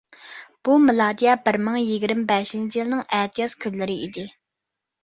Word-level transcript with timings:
بۇ 0.69 0.77
مىلادىيە 0.85 1.35
بىر 1.43 1.59
مىڭ 1.67 1.77
يىگىرمە 1.83 2.27
بەشىنچى 2.33 2.83
يىلنىڭ 2.83 3.05
ئەتىياز 3.21 3.59
كۈنلىرى 3.63 4.01
ئىدى. 4.09 4.31